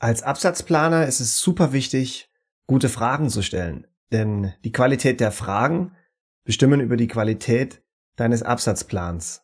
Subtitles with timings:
[0.00, 2.30] Als Absatzplaner ist es super wichtig,
[2.68, 3.86] gute Fragen zu stellen.
[4.12, 5.96] Denn die Qualität der Fragen
[6.44, 7.82] bestimmen über die Qualität
[8.14, 9.42] deines Absatzplans.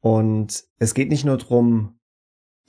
[0.00, 1.98] Und es geht nicht nur darum,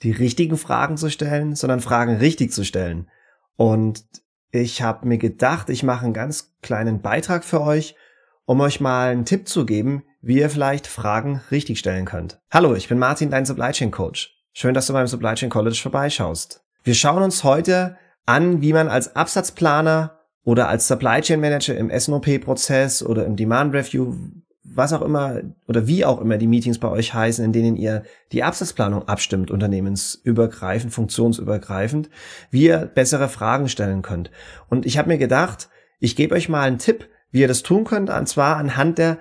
[0.02, 3.08] die richtigen Fragen zu stellen, sondern Fragen richtig zu stellen.
[3.56, 4.04] Und
[4.50, 7.96] ich habe mir gedacht, ich mache einen ganz kleinen Beitrag für euch,
[8.44, 12.40] um euch mal einen Tipp zu geben, wie ihr vielleicht Fragen richtig stellen könnt.
[12.50, 14.36] Hallo, ich bin Martin, dein Supply Chain Coach.
[14.52, 16.65] Schön, dass du beim Supply Chain College vorbeischaust.
[16.86, 21.90] Wir schauen uns heute an, wie man als Absatzplaner oder als Supply Chain Manager im
[21.90, 24.14] SNOP-Prozess oder im Demand Review,
[24.62, 28.04] was auch immer oder wie auch immer die Meetings bei euch heißen, in denen ihr
[28.30, 32.08] die Absatzplanung abstimmt, unternehmensübergreifend, funktionsübergreifend,
[32.52, 34.30] wie ihr bessere Fragen stellen könnt.
[34.68, 37.82] Und ich habe mir gedacht, ich gebe euch mal einen Tipp, wie ihr das tun
[37.82, 39.18] könnt, und zwar anhand der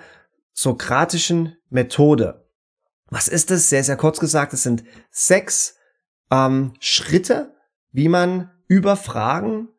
[0.54, 2.46] sokratischen Methode.
[3.10, 3.70] Was ist das?
[3.70, 5.78] Sehr, sehr kurz gesagt, es sind sechs
[6.30, 7.55] ähm, Schritte,
[7.96, 9.70] wie man über Fragen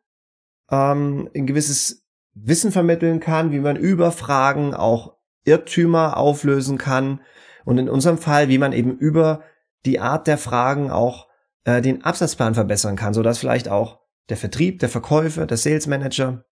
[0.70, 7.20] ähm, ein gewisses Wissen vermitteln kann, wie man über Fragen auch Irrtümer auflösen kann
[7.66, 9.42] und in unserem Fall, wie man eben über
[9.84, 11.28] die Art der Fragen auch
[11.64, 14.00] äh, den Absatzplan verbessern kann, so dass vielleicht auch
[14.30, 16.44] der Vertrieb, der Verkäufer, der Sales Manager,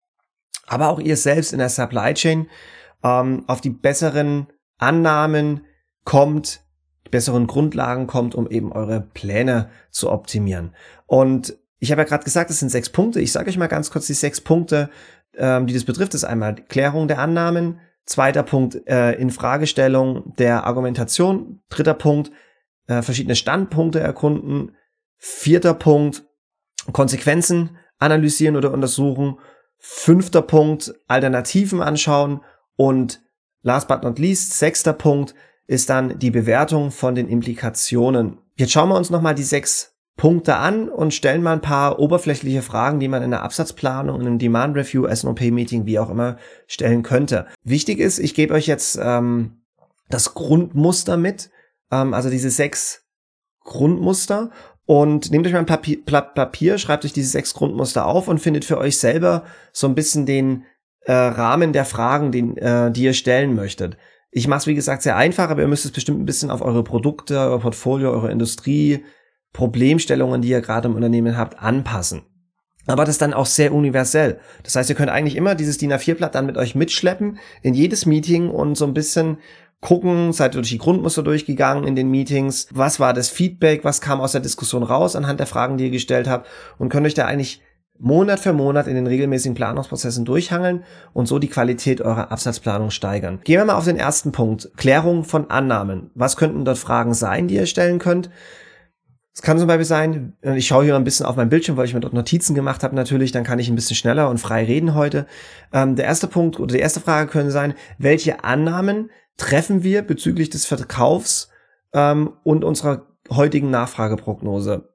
[0.67, 2.47] aber auch ihr selbst in der Supply Chain
[3.03, 5.65] ähm, auf die besseren Annahmen
[6.05, 6.64] kommt,
[7.15, 10.75] besseren Grundlagen kommt, um eben eure Pläne zu optimieren.
[11.07, 13.21] Und ich habe ja gerade gesagt, es sind sechs Punkte.
[13.21, 14.91] Ich sage euch mal ganz kurz die sechs Punkte,
[15.37, 16.13] ähm, die das betrifft.
[16.13, 22.33] Das ist einmal Klärung der Annahmen, zweiter Punkt äh, Infragestellung der Argumentation, dritter Punkt
[22.89, 24.73] äh, verschiedene Standpunkte erkunden,
[25.17, 26.25] vierter Punkt
[26.93, 29.39] Konsequenzen analysieren oder untersuchen,
[29.79, 32.41] fünfter Punkt Alternativen anschauen
[32.75, 33.23] und
[33.63, 38.39] last but not least sechster Punkt ist dann die Bewertung von den Implikationen.
[38.57, 42.63] Jetzt schauen wir uns nochmal die sechs Punkte an und stellen mal ein paar oberflächliche
[42.63, 46.37] Fragen, die man in der Absatzplanung, in einem Demand Review, SNOP-Meeting, wie auch immer,
[46.69, 47.47] stellen könnte.
[47.65, 49.63] Wichtig ist, ich gebe euch jetzt ähm,
[50.11, 51.51] das Grundmuster mit,
[51.91, 53.05] ähm, also diese sechs
[53.65, 54.51] Grundmuster
[54.87, 58.65] und nehmt euch mal ein Papier, Papier, schreibt euch diese sechs Grundmuster auf und findet
[58.65, 60.65] für euch selber so ein bisschen den
[61.01, 63.97] äh, Rahmen der Fragen, den, äh, die ihr stellen möchtet.
[64.37, 66.61] Ich mache es, wie gesagt, sehr einfach, aber ihr müsst es bestimmt ein bisschen auf
[66.61, 69.05] eure Produkte, euer Portfolio, eure Industrie,
[69.53, 72.23] Problemstellungen, die ihr gerade im Unternehmen habt, anpassen.
[72.87, 74.41] Aber das dann auch sehr universell.
[74.65, 78.07] Das heißt, ihr könnt eigentlich immer dieses DIN A4-Blatt dann mit euch mitschleppen in jedes
[78.07, 79.39] Meeting und so ein bisschen
[79.81, 84.01] gucken, seid ihr durch die Grundmuster durchgegangen in den Meetings, was war das Feedback, was
[84.01, 87.15] kam aus der Diskussion raus anhand der Fragen, die ihr gestellt habt und könnt euch
[87.15, 87.63] da eigentlich
[87.99, 93.41] Monat für Monat in den regelmäßigen Planungsprozessen durchhangeln und so die Qualität eurer Absatzplanung steigern.
[93.45, 94.71] Gehen wir mal auf den ersten Punkt.
[94.77, 96.11] Klärung von Annahmen.
[96.15, 98.31] Was könnten dort Fragen sein, die ihr stellen könnt?
[99.33, 101.95] Es kann zum Beispiel sein, ich schaue hier ein bisschen auf mein Bildschirm, weil ich
[101.95, 104.95] mir dort Notizen gemacht habe natürlich, dann kann ich ein bisschen schneller und frei reden
[104.95, 105.27] heute.
[105.73, 110.51] Ähm, der erste Punkt oder die erste Frage könnte sein, welche Annahmen treffen wir bezüglich
[110.51, 111.49] des Verkaufs
[111.93, 114.94] ähm, und unserer heutigen Nachfrageprognose?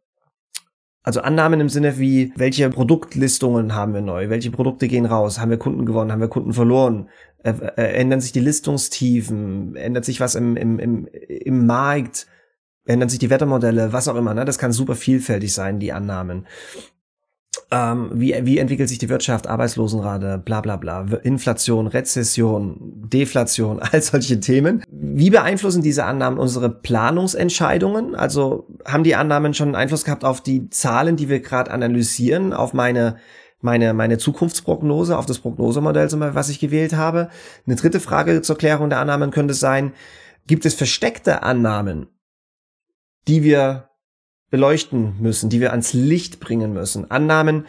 [1.01, 5.49] Also Annahmen im Sinne wie, welche Produktlistungen haben wir neu, welche Produkte gehen raus, haben
[5.49, 7.09] wir Kunden gewonnen, haben wir Kunden verloren,
[7.43, 12.27] äh, äh, ändern sich die Listungstiefen, ändert sich was im, im, im, im Markt,
[12.85, 14.33] ändern sich die Wettermodelle, was auch immer.
[14.33, 14.43] Ne?
[14.43, 16.47] Das kann super vielfältig sein, die Annahmen.
[17.71, 22.77] Ähm, wie, wie entwickelt sich die Wirtschaft, Arbeitslosenrate, bla bla bla, Inflation, Rezession,
[23.13, 24.83] Deflation, all solche Themen.
[24.89, 28.15] Wie beeinflussen diese Annahmen unsere Planungsentscheidungen?
[28.15, 32.73] Also haben die Annahmen schon Einfluss gehabt auf die Zahlen, die wir gerade analysieren, auf
[32.73, 33.17] meine
[33.61, 37.29] meine, meine Zukunftsprognose, auf das Prognosemodell, zum Beispiel, was ich gewählt habe.
[37.65, 39.93] Eine dritte Frage zur Klärung der Annahmen könnte sein,
[40.47, 42.07] gibt es versteckte Annahmen,
[43.27, 43.88] die wir
[44.49, 47.09] beleuchten müssen, die wir ans Licht bringen müssen.
[47.11, 47.65] Annahmen,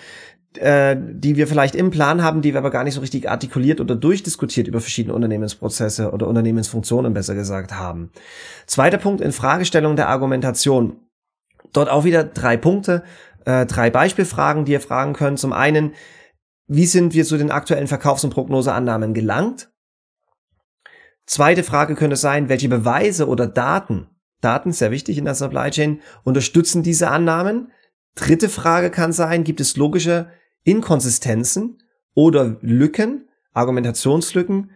[0.56, 3.80] äh, die wir vielleicht im Plan haben, die wir aber gar nicht so richtig artikuliert
[3.80, 8.10] oder durchdiskutiert über verschiedene Unternehmensprozesse oder Unternehmensfunktionen besser gesagt haben.
[8.66, 10.96] Zweiter Punkt in Fragestellung der Argumentation.
[11.72, 13.04] Dort auch wieder drei Punkte,
[13.44, 15.38] äh, drei Beispielfragen, die ihr fragen könnt.
[15.38, 15.94] Zum einen,
[16.66, 19.70] wie sind wir zu den aktuellen Verkaufs- und Prognoseannahmen gelangt?
[21.26, 24.08] Zweite Frage könnte sein, welche Beweise oder Daten
[24.40, 27.70] Daten, sehr wichtig in der Supply Chain, unterstützen diese Annahmen.
[28.14, 30.28] Dritte Frage kann sein, gibt es logische
[30.64, 31.78] Inkonsistenzen
[32.14, 34.70] oder Lücken, Argumentationslücken,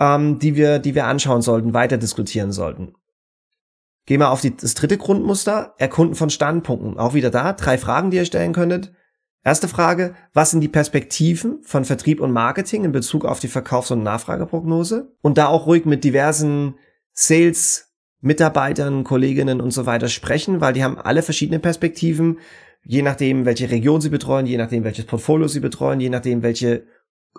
[0.00, 2.94] ähm, die, wir, die wir anschauen sollten, weiter diskutieren sollten.
[4.06, 6.98] Gehen wir auf die, das dritte Grundmuster, Erkunden von Standpunkten.
[6.98, 8.92] Auch wieder da, drei Fragen, die ihr stellen könntet.
[9.42, 13.90] Erste Frage, was sind die Perspektiven von Vertrieb und Marketing in Bezug auf die Verkaufs-
[13.90, 15.14] und Nachfrageprognose?
[15.20, 16.76] Und da auch ruhig mit diversen
[17.12, 17.93] Sales
[18.24, 22.38] Mitarbeitern, Kolleginnen und so weiter sprechen, weil die haben alle verschiedene Perspektiven
[22.84, 26.86] je nachdem, welche Region sie betreuen, je nachdem, welches Portfolio sie betreuen, je nachdem, welche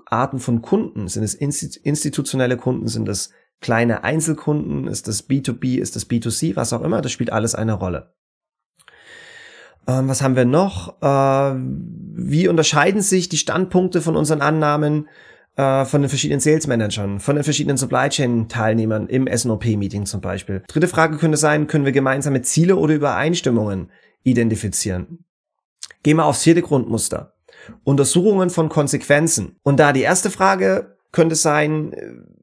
[0.08, 1.08] Arten von Kunden.
[1.08, 6.74] Sind es institutionelle Kunden, sind es kleine Einzelkunden, ist das B2B, ist das B2C, was
[6.74, 8.14] auch immer, das spielt alles eine Rolle.
[9.88, 11.02] Ähm, was haben wir noch?
[11.02, 15.08] Äh, wie unterscheiden sich die Standpunkte von unseren Annahmen
[15.56, 20.06] äh, von den verschiedenen Sales Managern, von den verschiedenen Supply Chain Teilnehmern im SNOP Meeting
[20.06, 20.63] zum Beispiel?
[20.68, 23.92] Dritte Frage könnte sein, können wir gemeinsame Ziele oder Übereinstimmungen
[24.24, 25.25] identifizieren?
[26.04, 27.34] Gehen wir aufs vierte Grundmuster.
[27.84, 29.57] Untersuchungen von Konsequenzen.
[29.63, 31.96] Und da die erste Frage könnte sein,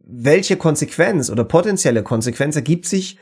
[0.05, 3.19] welche Konsequenz oder potenzielle Konsequenz ergibt sich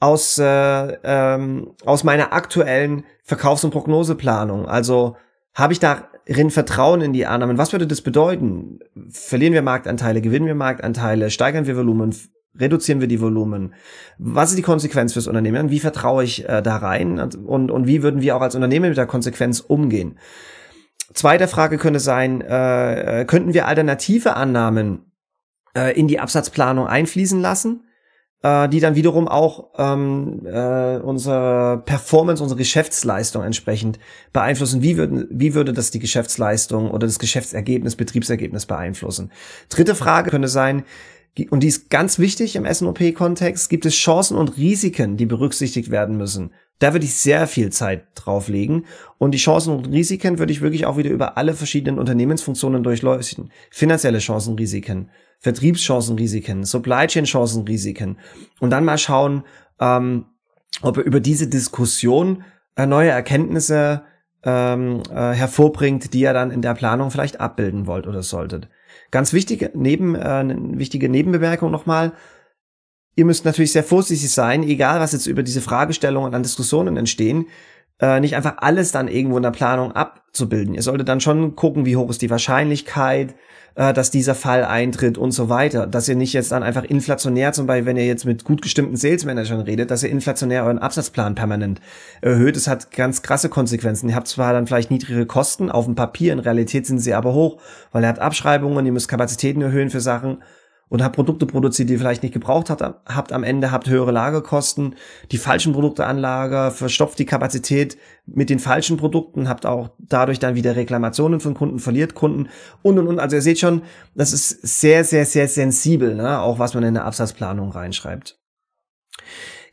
[0.00, 4.66] aus, äh, ähm, aus meiner aktuellen Verkaufs- und Prognoseplanung?
[4.66, 5.16] Also
[5.54, 5.80] habe ich
[6.26, 7.58] darin Vertrauen in die Annahmen?
[7.58, 8.80] Was würde das bedeuten?
[9.10, 12.14] Verlieren wir Marktanteile, gewinnen wir Marktanteile, steigern wir Volumen,
[12.58, 13.74] reduzieren wir die Volumen?
[14.18, 15.70] Was ist die Konsequenz fürs Unternehmen?
[15.70, 17.18] Wie vertraue ich äh, da rein?
[17.20, 20.18] Und, und wie würden wir auch als Unternehmen mit der Konsequenz umgehen?
[21.12, 25.12] Zweite Frage könnte sein, äh, äh, könnten wir alternative Annahmen
[25.76, 27.83] äh, in die Absatzplanung einfließen lassen,
[28.44, 33.98] äh, die dann wiederum auch ähm, äh, unsere Performance, unsere Geschäftsleistung entsprechend
[34.34, 34.82] beeinflussen.
[34.82, 39.32] Wie, würden, wie würde das die Geschäftsleistung oder das Geschäftsergebnis, Betriebsergebnis beeinflussen?
[39.70, 40.84] Dritte Frage könnte sein,
[41.50, 46.16] und die ist ganz wichtig im SNOP-Kontext, gibt es Chancen und Risiken, die berücksichtigt werden
[46.16, 46.52] müssen.
[46.78, 48.84] Da würde ich sehr viel Zeit drauflegen.
[49.18, 53.50] Und die Chancen und Risiken würde ich wirklich auch wieder über alle verschiedenen Unternehmensfunktionen durchleuchten.
[53.70, 55.08] Finanzielle Chancen, Risiken,
[55.44, 58.16] Vertriebschancen, Risiken, Supply Chain Chancen, Risiken.
[58.60, 59.44] Und dann mal schauen,
[59.78, 60.24] ähm,
[60.80, 62.44] ob ihr über diese Diskussion
[62.76, 64.04] äh, neue Erkenntnisse
[64.42, 68.70] ähm, äh, hervorbringt, die ihr dann in der Planung vielleicht abbilden wollt oder solltet.
[69.10, 72.12] Ganz wichtige, neben, äh, wichtige Nebenbemerkung nochmal,
[73.14, 77.48] ihr müsst natürlich sehr vorsichtig sein, egal was jetzt über diese Fragestellungen an Diskussionen entstehen,
[78.00, 80.74] äh, nicht einfach alles dann irgendwo in der Planung abzubilden.
[80.74, 83.34] Ihr solltet dann schon gucken, wie hoch ist die Wahrscheinlichkeit,
[83.76, 85.86] äh, dass dieser Fall eintritt und so weiter.
[85.86, 88.96] Dass ihr nicht jetzt dann einfach inflationär, zum Beispiel, wenn ihr jetzt mit gut gestimmten
[88.96, 91.80] Sales Managern redet, dass ihr inflationär euren Absatzplan permanent
[92.20, 92.56] erhöht.
[92.56, 94.08] Das hat ganz krasse Konsequenzen.
[94.08, 97.32] Ihr habt zwar dann vielleicht niedrige Kosten auf dem Papier, in Realität sind sie aber
[97.32, 97.60] hoch,
[97.92, 100.38] weil ihr habt Abschreibungen, ihr müsst Kapazitäten erhöhen für Sachen
[100.88, 104.12] und habt Produkte produziert, die ihr vielleicht nicht gebraucht habt, habt am Ende, habt höhere
[104.12, 104.94] Lagerkosten,
[105.32, 107.96] die falschen Produkte an Lager, verstopft die Kapazität
[108.26, 112.48] mit den falschen Produkten, habt auch dadurch dann wieder Reklamationen von Kunden, verliert Kunden
[112.82, 113.18] und und und.
[113.18, 113.82] Also ihr seht schon,
[114.14, 116.40] das ist sehr, sehr, sehr sensibel, ne?
[116.40, 118.38] auch was man in der Absatzplanung reinschreibt.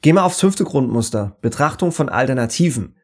[0.01, 2.95] Gehen wir aufs fünfte Grundmuster, Betrachtung von Alternativen.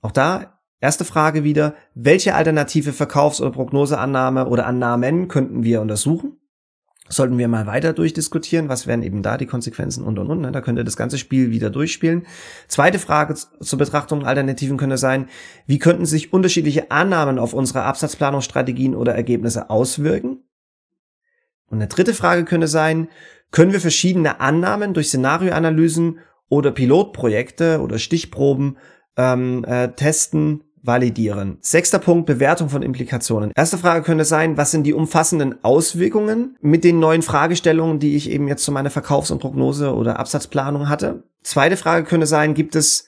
[0.00, 6.39] Auch da Erste Frage wieder, welche alternative Verkaufs- oder Prognoseannahme oder Annahmen könnten wir untersuchen?
[7.12, 10.40] Sollten wir mal weiter durchdiskutieren, was wären eben da die Konsequenzen und und und.
[10.40, 10.52] Ne?
[10.52, 12.26] Da könnte das ganze Spiel wieder durchspielen.
[12.68, 15.28] Zweite Frage zur Betrachtung Alternativen könnte sein,
[15.66, 20.44] wie könnten sich unterschiedliche Annahmen auf unsere Absatzplanungsstrategien oder Ergebnisse auswirken?
[21.66, 23.08] Und eine dritte Frage könnte sein,
[23.50, 28.78] können wir verschiedene Annahmen durch Szenarioanalysen oder Pilotprojekte oder Stichproben
[29.16, 31.58] ähm, äh, testen validieren.
[31.60, 33.52] Sechster Punkt, Bewertung von Implikationen.
[33.54, 38.30] Erste Frage könnte sein, was sind die umfassenden Auswirkungen mit den neuen Fragestellungen, die ich
[38.30, 41.24] eben jetzt zu meiner Verkaufs- und Prognose oder Absatzplanung hatte?
[41.42, 43.06] Zweite Frage könnte sein, gibt es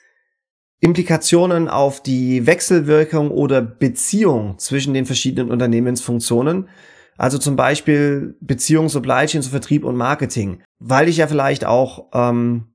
[0.80, 6.68] Implikationen auf die Wechselwirkung oder Beziehung zwischen den verschiedenen Unternehmensfunktionen?
[7.16, 12.06] Also zum Beispiel Beziehung Supply Chain zu Vertrieb und Marketing, weil ich ja vielleicht auch
[12.12, 12.71] ähm,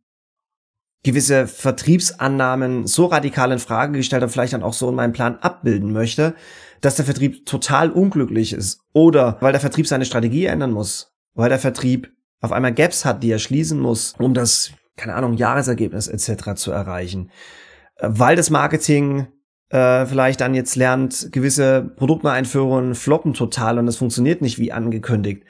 [1.08, 5.38] gewisse Vertriebsannahmen so radikal in Frage gestellt habe, vielleicht dann auch so in meinem Plan
[5.40, 6.36] abbilden möchte,
[6.82, 11.48] dass der Vertrieb total unglücklich ist oder weil der Vertrieb seine Strategie ändern muss, weil
[11.48, 12.12] der Vertrieb
[12.42, 16.56] auf einmal Gaps hat, die er schließen muss, um das, keine Ahnung, Jahresergebnis etc.
[16.56, 17.32] zu erreichen,
[17.96, 19.28] äh, weil das Marketing
[19.70, 25.44] äh, vielleicht dann jetzt lernt, gewisse Produkteinführungen floppen total und es funktioniert nicht wie angekündigt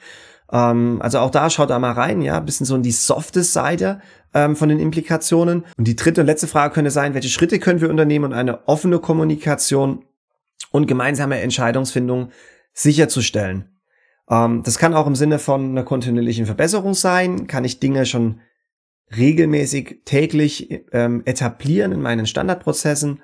[0.50, 4.00] ähm, also auch da schaut da mal rein, ja, bisschen so in die softe Seite
[4.34, 5.64] ähm, von den Implikationen.
[5.76, 8.66] Und die dritte und letzte Frage könnte sein, welche Schritte können wir unternehmen, um eine
[8.68, 10.04] offene Kommunikation
[10.70, 12.30] und gemeinsame Entscheidungsfindung
[12.72, 13.78] sicherzustellen.
[14.28, 17.46] Ähm, das kann auch im Sinne von einer kontinuierlichen Verbesserung sein.
[17.46, 18.40] Kann ich Dinge schon
[19.16, 23.22] regelmäßig täglich ähm, etablieren in meinen Standardprozessen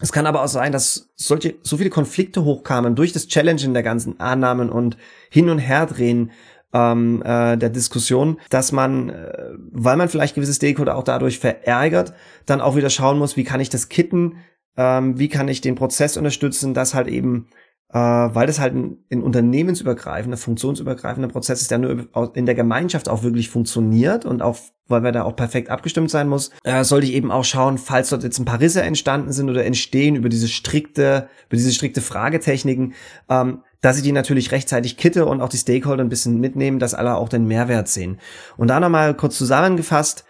[0.00, 3.82] es kann aber auch sein, dass solche, so viele Konflikte hochkamen durch das Challengen der
[3.82, 4.96] ganzen Annahmen und
[5.30, 6.30] Hin- und Herdrehen
[6.72, 12.14] ähm, äh, der Diskussion, dass man, äh, weil man vielleicht gewisse Stakeholder auch dadurch verärgert,
[12.46, 14.36] dann auch wieder schauen muss, wie kann ich das kitten,
[14.76, 17.48] ähm, wie kann ich den Prozess unterstützen, dass halt eben
[17.90, 23.08] äh, weil das halt ein, ein unternehmensübergreifender, funktionsübergreifender Prozess ist, der nur in der Gemeinschaft
[23.08, 24.58] auch wirklich funktioniert und auch,
[24.88, 28.10] weil wir da auch perfekt abgestimmt sein muss, äh, sollte ich eben auch schauen, falls
[28.10, 32.02] dort jetzt ein paar Risse entstanden sind oder entstehen über diese strikte, über diese strikte
[32.02, 32.92] Fragetechniken,
[33.30, 36.94] ähm, dass ich die natürlich rechtzeitig kitte und auch die Stakeholder ein bisschen mitnehmen, dass
[36.94, 38.18] alle auch den Mehrwert sehen.
[38.56, 40.24] Und da nochmal kurz zusammengefasst,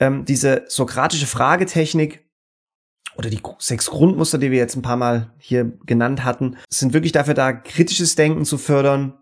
[0.00, 2.24] ähm, diese sokratische Fragetechnik
[3.16, 7.12] oder die sechs Grundmuster, die wir jetzt ein paar Mal hier genannt hatten, sind wirklich
[7.12, 9.14] dafür da, kritisches Denken zu fördern,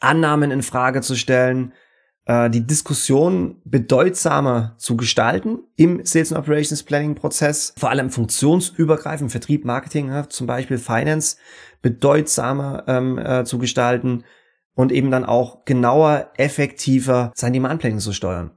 [0.00, 1.72] Annahmen in Frage zu stellen,
[2.26, 9.30] äh, die Diskussion bedeutsamer zu gestalten im Sales and Operations Planning Prozess, vor allem funktionsübergreifend,
[9.30, 11.36] Vertrieb, Marketing, zum Beispiel Finance,
[11.82, 14.24] bedeutsamer ähm, äh, zu gestalten
[14.74, 18.50] und eben dann auch genauer, effektiver sein Demand Planning zu steuern.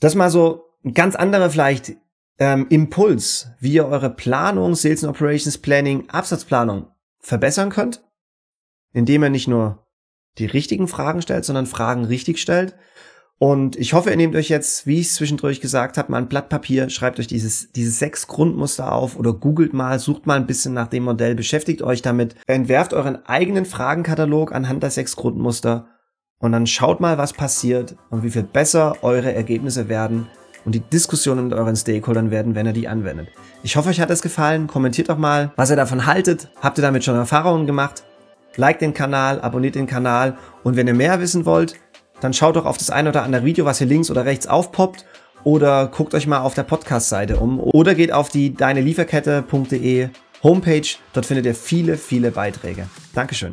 [0.00, 1.96] Das mal so ein ganz anderer vielleicht
[2.38, 6.88] ähm, Impuls, wie ihr eure Planung, Sales and Operations Planning, Absatzplanung
[7.20, 8.04] verbessern könnt,
[8.92, 9.87] indem ihr nicht nur
[10.38, 12.76] die richtigen Fragen stellt, sondern Fragen richtig stellt.
[13.38, 16.28] Und ich hoffe, ihr nehmt euch jetzt, wie ich es zwischendurch gesagt habe, mal ein
[16.28, 20.46] Blatt Papier, schreibt euch dieses, diese sechs Grundmuster auf oder googelt mal, sucht mal ein
[20.48, 25.86] bisschen nach dem Modell, beschäftigt euch damit, entwerft euren eigenen Fragenkatalog anhand der sechs Grundmuster
[26.40, 30.26] und dann schaut mal, was passiert und wie viel besser eure Ergebnisse werden,
[30.68, 33.28] und die Diskussionen mit euren Stakeholdern werden, wenn ihr die anwendet.
[33.62, 34.66] Ich hoffe, euch hat es gefallen.
[34.66, 36.48] Kommentiert doch mal, was ihr davon haltet.
[36.60, 38.02] Habt ihr damit schon Erfahrungen gemacht?
[38.58, 41.76] Like den Kanal, abonniert den Kanal und wenn ihr mehr wissen wollt,
[42.20, 45.06] dann schaut doch auf das eine oder andere Video, was hier links oder rechts aufpoppt
[45.44, 50.08] oder guckt euch mal auf der Podcast-Seite um oder geht auf die deinelieferkette.de
[50.42, 50.88] Homepage.
[51.12, 52.88] Dort findet ihr viele, viele Beiträge.
[53.14, 53.52] Dankeschön.